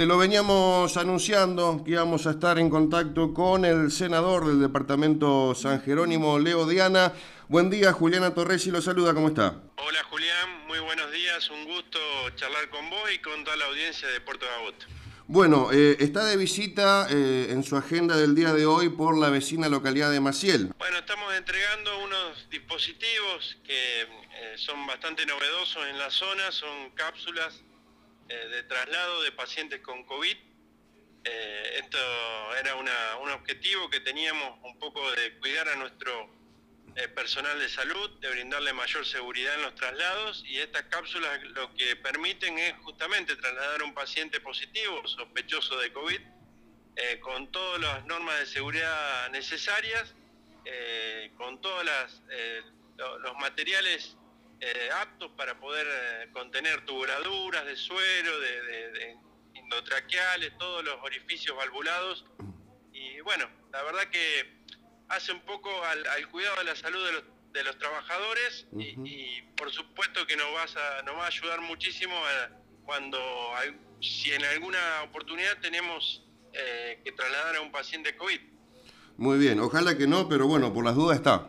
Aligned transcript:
Te 0.00 0.06
lo 0.06 0.16
veníamos 0.16 0.96
anunciando 0.96 1.82
que 1.84 1.90
íbamos 1.90 2.26
a 2.26 2.30
estar 2.30 2.58
en 2.58 2.70
contacto 2.70 3.34
con 3.34 3.66
el 3.66 3.90
senador 3.90 4.46
del 4.46 4.58
departamento 4.58 5.54
San 5.54 5.82
Jerónimo, 5.82 6.38
Leo 6.38 6.66
Diana. 6.66 7.12
Buen 7.48 7.68
día, 7.68 7.92
Juliana 7.92 8.32
Torres 8.32 8.66
y 8.66 8.70
lo 8.70 8.80
saluda, 8.80 9.12
¿cómo 9.12 9.28
está? 9.28 9.60
Hola 9.76 10.02
Julián, 10.08 10.66
muy 10.66 10.78
buenos 10.78 11.12
días, 11.12 11.50
un 11.50 11.66
gusto 11.66 11.98
charlar 12.36 12.70
con 12.70 12.88
vos 12.88 13.12
y 13.14 13.18
con 13.18 13.44
toda 13.44 13.58
la 13.58 13.66
audiencia 13.66 14.08
de 14.08 14.22
Puerto 14.22 14.46
Gaboto. 14.46 14.86
Bueno, 15.26 15.68
eh, 15.70 15.98
está 16.00 16.24
de 16.24 16.38
visita 16.38 17.06
eh, 17.10 17.48
en 17.50 17.62
su 17.62 17.76
agenda 17.76 18.16
del 18.16 18.34
día 18.34 18.54
de 18.54 18.64
hoy 18.64 18.88
por 18.88 19.18
la 19.18 19.28
vecina 19.28 19.68
localidad 19.68 20.10
de 20.10 20.20
Maciel. 20.20 20.72
Bueno, 20.78 20.96
estamos 20.96 21.34
entregando 21.34 21.98
unos 21.98 22.48
dispositivos 22.48 23.58
que 23.64 24.00
eh, 24.00 24.06
son 24.56 24.86
bastante 24.86 25.26
novedosos 25.26 25.86
en 25.90 25.98
la 25.98 26.10
zona, 26.10 26.50
son 26.52 26.88
cápsulas 26.94 27.60
de 28.30 28.62
traslado 28.64 29.22
de 29.22 29.32
pacientes 29.32 29.80
con 29.80 30.04
COVID. 30.04 30.36
esto 31.24 31.98
era 32.58 32.74
un 32.76 33.30
objetivo 33.30 33.90
que 33.90 34.00
teníamos 34.00 34.58
un 34.62 34.78
poco 34.78 35.10
de 35.12 35.38
cuidar 35.38 35.68
a 35.68 35.76
nuestro 35.76 36.40
eh, 36.96 37.06
personal 37.06 37.56
de 37.60 37.68
salud, 37.68 38.10
de 38.20 38.28
brindarle 38.30 38.72
mayor 38.72 39.06
seguridad 39.06 39.54
en 39.54 39.62
los 39.62 39.74
traslados 39.76 40.42
y 40.44 40.58
estas 40.58 40.82
cápsulas 40.84 41.40
lo 41.44 41.72
que 41.74 41.94
permiten 41.94 42.58
es 42.58 42.74
justamente 42.82 43.36
trasladar 43.36 43.80
a 43.80 43.84
un 43.84 43.94
paciente 43.94 44.40
positivo, 44.40 45.06
sospechoso 45.06 45.78
de 45.78 45.92
COVID, 45.92 46.20
eh, 46.96 47.20
con 47.20 47.52
todas 47.52 47.80
las 47.80 48.04
normas 48.06 48.40
de 48.40 48.46
seguridad 48.46 49.30
necesarias, 49.30 50.14
eh, 50.64 51.30
con 51.36 51.60
todos 51.60 51.84
los 53.20 53.36
materiales 53.36 54.16
aptos 54.94 55.30
para 55.36 55.58
poder 55.58 55.86
contener 56.32 56.84
tubuladuras 56.84 57.64
de 57.64 57.76
suero, 57.76 58.40
de, 58.40 58.62
de 58.92 59.16
endotraqueales, 59.54 60.56
todos 60.58 60.84
los 60.84 60.96
orificios 61.02 61.56
valvulados. 61.56 62.24
Y 62.92 63.20
bueno, 63.20 63.46
la 63.72 63.82
verdad 63.82 64.04
que 64.10 64.60
hace 65.08 65.32
un 65.32 65.40
poco 65.40 65.70
al, 65.84 66.28
cuidado 66.28 66.56
de 66.58 66.64
la 66.64 66.76
salud 66.76 67.04
de 67.04 67.12
los, 67.12 67.24
de 67.52 67.64
los 67.64 67.78
trabajadores 67.78 68.66
y, 68.78 69.42
por 69.56 69.70
supuesto 69.70 70.26
que 70.26 70.36
nos, 70.36 70.52
vas 70.54 70.76
a, 70.76 71.02
nos 71.02 71.16
va 71.16 71.24
a 71.24 71.26
ayudar 71.26 71.60
muchísimo 71.60 72.14
cuando, 72.84 73.18
si 74.00 74.32
en 74.32 74.44
alguna 74.44 75.02
oportunidad 75.04 75.58
tenemos 75.60 76.24
eh, 76.52 77.00
que 77.04 77.12
trasladar 77.12 77.56
a 77.56 77.60
un 77.60 77.72
paciente 77.72 78.16
COVID. 78.16 78.40
Muy 79.16 79.38
bien, 79.38 79.60
ojalá 79.60 79.98
que 79.98 80.06
no, 80.06 80.28
pero 80.28 80.46
bueno, 80.46 80.72
por 80.72 80.84
las 80.84 80.94
dudas 80.94 81.18
está. 81.18 81.46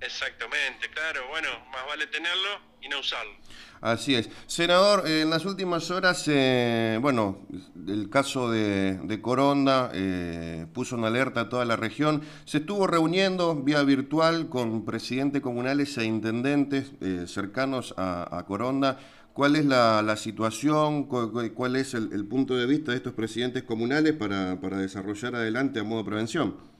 Exactamente, 0.00 0.88
claro, 0.90 1.28
bueno, 1.28 1.48
más 1.72 1.86
vale 1.86 2.06
tenerlo 2.06 2.60
y 2.80 2.88
no 2.88 3.00
usarlo. 3.00 3.32
Así 3.80 4.14
es. 4.14 4.28
Senador, 4.46 5.06
eh, 5.06 5.22
en 5.22 5.30
las 5.30 5.44
últimas 5.44 5.90
horas, 5.90 6.24
eh, 6.26 6.98
bueno, 7.00 7.46
el 7.86 8.10
caso 8.10 8.50
de, 8.50 9.18
Coronda 9.22 9.90
eh, 9.92 10.66
puso 10.72 10.96
en 10.96 11.04
alerta 11.04 11.42
a 11.42 11.48
toda 11.48 11.64
la 11.64 11.76
región. 11.76 12.22
Se 12.44 12.58
estuvo 12.58 12.86
reuniendo 12.86 13.56
vía 13.56 13.82
virtual 13.82 14.48
con 14.48 14.84
presidentes 14.84 15.42
comunales 15.42 15.96
e 15.98 16.04
intendentes 16.04 16.92
cercanos 17.30 17.94
a, 17.96 18.44
Coronda. 18.46 18.98
¿Cuál 19.32 19.56
es 19.56 19.64
la, 19.64 20.16
situación? 20.16 21.04
¿Cuál, 21.04 21.76
es 21.76 21.94
el, 21.94 22.26
punto 22.26 22.56
de 22.56 22.66
vista 22.66 22.92
de 22.92 22.96
estos 22.96 23.14
presidentes 23.14 23.62
comunales 23.62 24.14
para, 24.14 24.60
para 24.60 24.78
desarrollar 24.78 25.36
adelante 25.36 25.80
a 25.80 25.84
modo 25.84 26.02
de 26.02 26.10
prevención? 26.10 26.77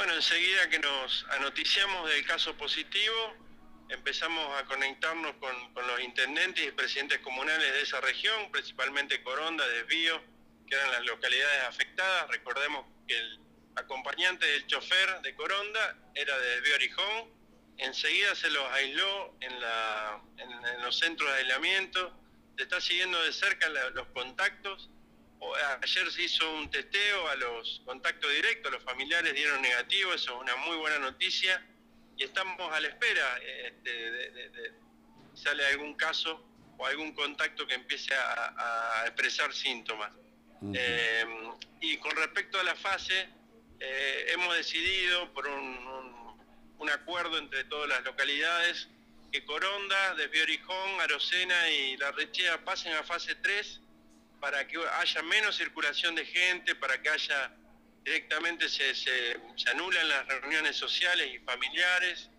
Bueno, 0.00 0.14
enseguida 0.14 0.66
que 0.70 0.78
nos 0.78 1.26
anoticiamos 1.28 2.08
del 2.08 2.24
caso 2.24 2.56
positivo, 2.56 3.36
empezamos 3.90 4.58
a 4.58 4.64
conectarnos 4.64 5.34
con, 5.34 5.54
los 5.74 6.00
intendentes 6.00 6.66
y 6.66 6.70
presidentes 6.70 7.18
comunales 7.18 7.70
de 7.70 7.82
esa 7.82 8.00
región, 8.00 8.50
principalmente 8.50 9.22
Coronda, 9.22 9.68
Desvío, 9.68 10.18
que 10.66 10.74
eran 10.74 10.90
las 10.92 11.04
localidades 11.04 11.64
afectadas. 11.64 12.28
Recordemos 12.30 12.86
que 13.06 13.18
el 13.18 13.40
acompañante 13.76 14.46
del 14.46 14.66
chofer 14.68 15.20
de 15.20 15.34
Coronda 15.34 15.98
era 16.14 16.38
de 16.38 16.48
Desvío 16.48 16.74
Orijón. 16.76 17.30
Enseguida 17.76 18.34
se 18.34 18.48
los 18.48 18.72
aisló 18.72 19.36
en, 19.40 19.52
en, 19.52 20.82
los 20.82 20.98
centros 20.98 21.30
de 21.30 21.40
aislamiento. 21.40 22.18
Se 22.56 22.62
está 22.62 22.80
siguiendo 22.80 23.22
de 23.22 23.34
cerca 23.34 23.68
los 23.68 24.06
contactos. 24.14 24.88
Ayer 25.82 26.10
se 26.10 26.22
hizo 26.22 26.54
un 26.54 26.70
testeo 26.70 27.28
a 27.28 27.34
los 27.36 27.82
contactos 27.84 28.30
directos, 28.32 28.70
los 28.70 28.82
familiares 28.84 29.34
dieron 29.34 29.62
negativo, 29.62 30.12
eso 30.12 30.34
es 30.34 30.40
una 30.42 30.56
muy 30.56 30.76
buena 30.76 30.98
noticia 30.98 31.64
y 32.16 32.24
estamos 32.24 32.70
a 32.72 32.80
la 32.80 32.88
espera 32.88 33.38
este, 33.64 33.90
de, 33.90 34.72
sale 35.34 35.66
algún 35.66 35.94
caso 35.94 36.44
o 36.76 36.86
algún 36.86 37.12
contacto 37.14 37.66
que 37.66 37.74
empiece 37.74 38.14
a, 38.14 39.04
expresar 39.06 39.52
síntomas. 39.52 40.12
Eh, 40.74 41.24
y 41.80 41.96
con 41.96 42.14
respecto 42.16 42.60
a 42.60 42.62
la 42.62 42.74
fase, 42.74 43.28
eh, 43.80 44.26
hemos 44.28 44.54
decidido 44.54 45.32
por 45.32 45.46
un, 45.46 46.36
un, 46.78 46.90
acuerdo 46.90 47.38
entre 47.38 47.64
todas 47.64 47.88
las 47.88 48.04
localidades 48.04 48.88
que 49.32 49.42
Coronda, 49.46 50.14
Desvío 50.16 50.44
Arocena 51.00 51.70
y 51.70 51.96
La 51.96 52.10
Rechea 52.12 52.62
pasen 52.62 52.92
a 52.92 53.02
fase 53.02 53.34
3 53.36 53.80
para 54.40 54.66
que 54.66 54.78
haya 54.98 55.22
menos 55.22 55.56
circulación 55.56 56.14
de 56.14 56.24
gente, 56.24 56.74
para 56.74 57.00
que 57.00 57.10
haya 57.10 57.54
directamente 58.04 58.68
se, 58.68 58.94
se, 58.94 59.36
anulan 59.70 60.08
las 60.08 60.26
reuniones 60.26 60.76
sociales 60.76 61.28
y 61.34 61.38
familiares, 61.40 62.30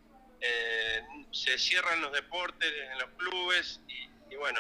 eh, 0.41 1.01
se 1.31 1.57
cierran 1.59 2.01
los 2.01 2.12
deportes 2.12 2.72
en 2.91 2.97
los 2.97 3.09
clubes 3.17 3.79
y, 3.88 4.35
bueno, 4.35 4.59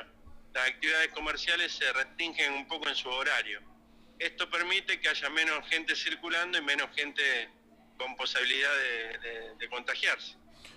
las 0.53 0.69
actividades 0.69 1.09
comerciales 1.09 1.71
se 1.71 1.91
restringen 1.93 2.53
un 2.53 2.67
poco 2.67 2.87
en 2.87 2.95
su 2.95 3.09
horario. 3.09 3.61
Esto 4.19 4.47
permite 4.49 4.99
que 4.99 5.09
haya 5.09 5.29
menos 5.31 5.67
gente 5.67 5.95
circulando 5.95 6.59
y 6.59 6.61
menos 6.61 6.89
gente 6.95 7.49
con 7.97 8.15
posibilidad 8.15 8.69
de, 9.57 9.69
contagiarse. 9.69 10.35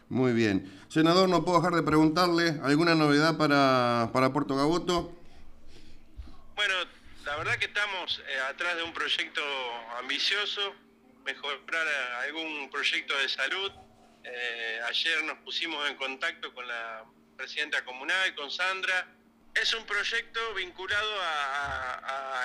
Muy 0.09 0.33
bien. 0.33 0.73
Senador, 0.89 1.29
no 1.29 1.45
puedo 1.45 1.59
dejar 1.59 1.75
de 1.75 1.83
preguntarle, 1.83 2.61
¿alguna 2.63 2.95
novedad 2.95 3.37
para, 3.37 4.11
para 4.13 4.33
Puerto 4.33 4.57
Gaboto? 4.57 5.24
La 7.45 7.51
verdad 7.51 7.61
que 7.61 7.67
estamos 7.67 8.23
eh, 8.27 8.41
atrás 8.49 8.75
de 8.75 8.83
un 8.85 8.95
proyecto 8.95 9.43
ambicioso, 9.99 10.75
mejorar 11.27 11.87
algún 12.25 12.71
proyecto 12.71 13.15
de 13.19 13.29
salud. 13.29 13.71
Eh, 14.25 14.81
ayer 14.89 15.23
nos 15.25 15.37
pusimos 15.41 15.87
en 15.91 15.95
contacto 15.99 16.55
con 16.55 16.67
la 16.67 17.05
presidenta 17.37 17.85
comunal, 17.85 18.35
con 18.35 18.51
Sandra. 18.51 19.07
Es 19.55 19.75
un 19.75 19.85
proyecto 19.85 20.55
vinculado 20.55 21.13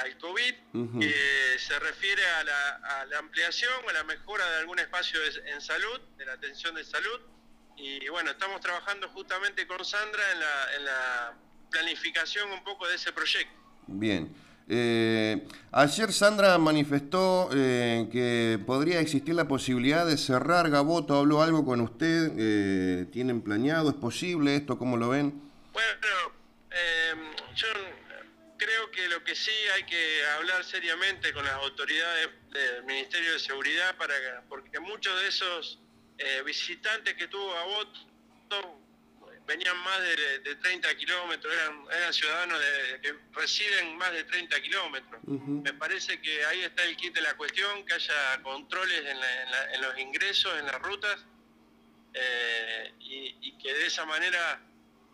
al 0.04 0.18
COVID 0.18 0.56
que 1.00 1.60
se 1.60 1.80
refiere 1.80 2.22
a 2.32 2.44
la, 2.44 3.20
ampliación, 3.20 3.72
a 3.88 3.94
la 3.94 4.04
mejora 4.04 4.46
de 4.52 4.58
algún 4.58 4.80
espacio 4.80 5.18
en 5.46 5.62
salud, 5.62 6.02
de 6.18 6.26
la 6.26 6.34
atención 6.34 6.76
de 6.76 6.84
salud. 6.84 7.22
Y 7.78 8.06
bueno, 8.10 8.32
estamos 8.32 8.60
trabajando 8.60 9.08
justamente 9.08 9.66
con 9.66 9.86
Sandra 9.86 10.30
en 10.34 10.40
la, 10.42 10.76
en 10.76 10.84
la 10.84 11.34
planificación 11.72 12.52
un 12.52 12.66
poco 12.66 12.86
de 12.86 12.96
ese 12.96 13.14
proyecto. 13.14 13.56
Bien. 13.88 14.49
Eh, 14.72 15.48
ayer 15.72 16.14
Sandra 16.14 16.56
manifestó 16.60 17.50
eh, 17.52 18.08
que 18.12 18.60
podría 18.68 19.00
existir 19.00 19.34
la 19.34 19.48
posibilidad 19.48 20.06
de 20.06 20.16
cerrar 20.16 20.70
Gaboto. 20.70 21.18
¿Habló 21.18 21.42
algo 21.42 21.66
con 21.66 21.82
usted? 21.82 22.32
Eh, 22.38 23.06
¿Tienen 23.12 23.42
planeado? 23.42 23.90
¿Es 23.90 23.96
posible 23.96 24.56
esto? 24.56 24.78
¿Cómo 24.78 24.96
lo 24.96 25.10
ven? 25.10 25.34
Bueno, 25.74 25.90
em, 26.70 27.36
yo 27.56 27.68
creo 28.58 28.92
que 28.92 29.10
lo 29.10 29.24
que 29.24 29.36
sí 29.36 29.52
hay 29.76 29.84
que 29.86 30.24
hablar 30.38 30.64
seriamente 30.64 31.34
con 31.34 31.44
las 31.44 31.54
autoridades 31.56 32.30
del 32.52 32.84
Ministerio 32.84 33.34
de 33.34 33.40
Seguridad 33.40 33.98
para 33.98 34.14
porque 34.48 34.80
muchos 34.80 35.20
de 35.20 35.28
esos 35.28 35.80
visitantes 36.46 37.16
que 37.16 37.28
tuvo 37.28 37.54
Gaboto 37.54 38.89
venían 39.50 39.78
más 39.80 40.00
de, 40.00 40.56
30 40.56 40.96
kilómetros, 40.96 41.52
eran, 41.92 42.14
ciudadanos 42.14 42.62
que 43.02 43.16
residen 43.34 43.98
más 43.98 44.12
de 44.14 44.24
30 44.24 44.62
kilómetros. 44.62 45.20
Me 45.26 45.74
parece 45.74 46.22
que 46.22 46.46
ahí 46.46 46.62
está 46.62 46.84
el 46.84 46.96
kit 46.96 47.16
de 47.16 47.22
la 47.22 47.36
cuestión, 47.36 47.84
que 47.84 47.96
haya 47.96 48.44
controles 48.44 49.04
en, 49.08 49.82
los 49.82 49.98
ingresos, 49.98 50.54
en 50.60 50.68
las 50.68 50.80
rutas, 50.84 51.26
eh, 52.14 52.94
y, 53.00 53.58
que 53.58 53.74
de 53.74 53.88
esa 53.88 54.06
manera, 54.06 54.62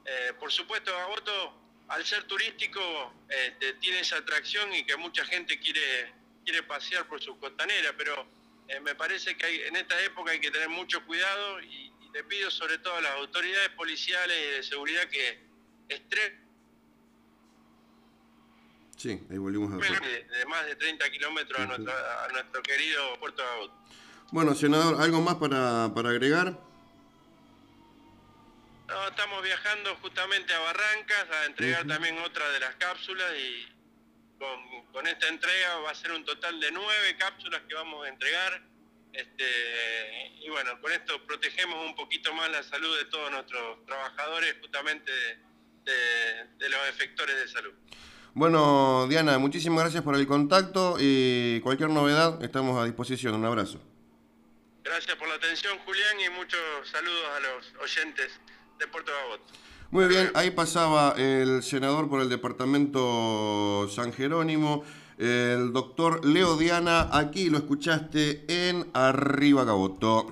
eh, 0.05 0.33
por 0.37 0.51
supuesto, 0.51 0.95
Agoto, 0.97 1.57
al 1.87 2.05
ser 2.05 2.23
turístico, 2.25 3.13
este, 3.29 3.73
tiene 3.75 4.01
esa 4.01 4.17
atracción 4.17 4.73
y 4.73 4.85
que 4.85 4.97
mucha 4.97 5.23
gente 5.23 5.57
quiere, 5.59 6.13
quiere 6.43 6.61
pasear 6.63 7.07
por 7.07 7.21
su 7.21 7.39
costanera, 7.39 7.93
pero 7.97 8.27
eh, 8.67 8.81
me 8.81 8.95
parece 8.95 9.37
que 9.37 9.45
hay, 9.45 9.61
en 9.61 9.77
esta 9.77 9.97
época 10.01 10.31
hay 10.31 10.41
que 10.41 10.51
tener 10.51 10.67
mucho 10.67 11.05
cuidado 11.05 11.61
y, 11.61 11.93
le 12.15 12.23
pido 12.23 12.49
sobre 12.49 12.77
todo 12.77 12.95
a 12.95 13.01
las 13.01 13.11
autoridades 13.15 13.69
policiales 13.71 14.37
y 14.37 14.55
de 14.55 14.63
seguridad 14.63 15.03
que 15.09 15.37
estren 15.89 16.45
Sí, 18.95 19.21
ahí 19.29 19.37
volvimos 19.37 19.73
a 19.73 19.75
ver. 19.75 20.01
De, 20.01 20.45
más 20.45 20.65
de 20.65 20.77
30 20.77 21.09
kilómetros 21.11 21.59
a, 21.59 22.27
nuestro 22.31 22.63
querido 22.63 23.19
Puerto 23.19 23.43
de 23.43 23.69
Bueno, 24.31 24.55
senador, 24.55 25.01
¿algo 25.01 25.19
más 25.19 25.35
para, 25.35 25.93
para 25.93 26.09
agregar? 26.11 26.57
No, 28.87 29.07
estamos 29.09 29.43
viajando 29.43 29.95
justamente 29.97 30.53
a 30.53 30.59
Barrancas 30.59 31.25
a 31.29 31.45
entregar 31.47 31.85
también 31.85 32.17
otra 32.19 32.49
de 32.51 32.61
las 32.61 32.75
cápsulas 32.75 33.33
y 33.37 33.67
con, 34.39 34.85
con, 34.93 35.05
esta 35.07 35.27
entrega 35.27 35.79
va 35.79 35.91
a 35.91 35.95
ser 35.95 36.13
un 36.13 36.23
total 36.23 36.57
de 36.61 36.71
nueve 36.71 37.17
cápsulas 37.17 37.61
que 37.67 37.75
vamos 37.75 38.05
a 38.05 38.09
entregar. 38.09 38.61
Este, 39.15 40.33
y 40.41 40.49
bueno, 40.49 40.79
con 40.81 40.91
esto 40.91 41.25
protegemos 41.25 41.85
un 41.85 41.95
poquito 41.95 42.33
más 42.33 42.49
la 42.51 42.63
salud 42.63 42.97
de 42.97 43.05
todos 43.05 43.31
nuestros 43.31 43.85
trabajadores 43.85 44.55
justamente 44.61 45.11
de, 45.83 45.93
de 46.57 46.69
los 46.69 46.79
efectores 46.89 47.35
de 47.37 47.47
salud. 47.47 47.73
Bueno, 48.33 49.07
Diana, 49.07 49.37
muchísimas 49.37 49.83
gracias 49.83 50.03
por 50.03 50.15
el 50.15 50.27
contacto 50.27 50.97
y 50.99 51.61
cualquier 51.61 51.89
novedad 51.89 52.43
estamos 52.43 52.77
a 52.81 52.83
disposición. 52.83 53.35
Un 53.35 53.45
abrazo. 53.45 53.79
Gracias 54.83 55.15
por 55.15 55.27
la 55.29 55.35
atención, 55.35 55.79
Julián, 55.85 56.19
y 56.19 56.29
muchos 56.29 56.59
saludos 56.91 57.25
a 57.35 57.39
los 57.39 57.73
oyentes 57.81 58.39
de 58.77 58.87
Puerto 58.87 59.11
Babot. 59.11 59.41
Muy 59.89 60.07
bien, 60.07 60.31
ahí 60.35 60.51
pasaba 60.51 61.15
el 61.17 61.63
senador 61.63 62.09
por 62.09 62.21
el 62.21 62.27
departamento 62.27 63.87
San 63.89 64.11
Jerónimo, 64.11 64.83
el 65.17 65.71
doctor 65.71 66.25
Leo 66.25 66.57
Diana, 66.57 67.09
aquí 67.11 67.49
lo 67.49 67.57
escuchaste 67.57 68.45
en 68.47 68.87
Arriba 68.93 69.63
Gaboto. 69.63 70.23